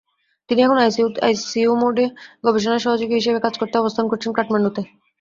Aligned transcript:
তিনি 0.49 0.59
এখন 0.61 0.77
আইসিইমোডে 1.27 2.05
গবেষণা 2.45 2.77
সহযোগী 2.85 3.15
হিসেবে 3.15 3.39
কাজ 3.45 3.53
করতে 3.57 3.75
অবস্থান 3.77 4.05
করছেন 4.09 4.31
কাঠমান্ডুতে। 4.37 4.81